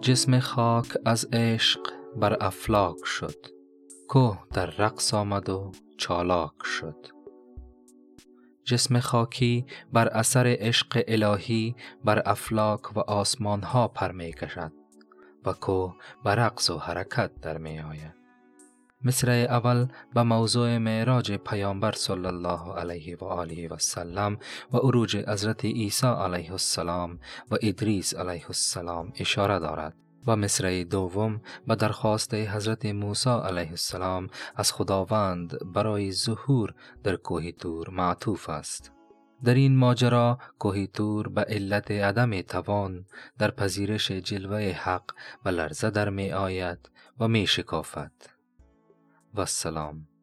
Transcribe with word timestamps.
جسم 0.00 0.38
خاک 0.40 0.86
از 1.04 1.28
عشق 1.32 1.80
بر 2.16 2.36
افلاک 2.40 3.04
شد. 3.04 3.46
که 4.12 4.38
در 4.52 4.66
رقص 4.66 5.14
آمد 5.14 5.48
و 5.48 5.72
چالاک 5.96 6.52
شد. 6.64 7.06
جسم 8.64 9.00
خاکی 9.00 9.66
بر 9.92 10.08
اثر 10.08 10.56
عشق 10.58 11.04
الهی 11.08 11.76
بر 12.04 12.22
افلاک 12.26 12.96
و 12.96 13.00
آسمان 13.00 13.62
ها 13.62 13.88
پر 13.88 14.12
می 14.12 14.32
کشد 14.32 14.72
و 15.44 15.52
کو 15.52 15.92
بر 16.24 16.34
رقص 16.34 16.70
و 16.70 16.78
حرکت 16.78 17.40
در 17.40 17.58
می 17.58 17.80
آید. 17.80 18.25
مصرع 19.06 19.46
اول 19.50 19.86
به 20.14 20.22
موضوع 20.22 20.78
معراج 20.78 21.32
پیامبر 21.32 21.92
صلی 21.92 22.26
الله 22.26 22.72
علیه 22.74 23.16
و 23.16 23.24
آله 23.24 23.68
و 23.68 23.78
سلم 23.78 24.38
و 24.72 24.76
عروج 24.76 25.16
حضرت 25.16 25.64
عیسی 25.64 26.06
علیه 26.06 26.52
السلام 26.52 27.18
و 27.50 27.56
ادریس 27.62 28.14
علیه 28.14 28.46
السلام 28.46 29.12
اشاره 29.20 29.58
دارد 29.58 29.94
و 30.26 30.36
مصرع 30.36 30.84
دوم 30.84 31.40
به 31.66 31.76
درخواست 31.76 32.34
حضرت 32.34 32.86
موسی 32.86 33.30
علیه 33.30 33.70
السلام 33.70 34.26
از 34.56 34.72
خداوند 34.72 35.72
برای 35.74 36.12
ظهور 36.12 36.74
در 37.04 37.16
کوه 37.16 37.50
تور 37.52 37.90
معطوف 37.90 38.48
است. 38.48 38.92
در 39.44 39.54
این 39.54 39.76
ماجرا 39.76 40.38
کوه 40.58 40.86
تور 40.86 41.28
به 41.28 41.40
علت 41.40 41.90
عدم 41.90 42.42
توان 42.42 43.04
در 43.38 43.50
پذیرش 43.50 44.10
جلوه 44.10 44.72
حق 44.72 45.10
و 45.44 45.48
لرزه 45.48 45.90
در 45.90 46.08
می 46.08 46.32
آید 46.32 46.90
و 47.20 47.28
می 47.28 47.46
شکافد 47.46 48.35
والسلام. 49.38 50.15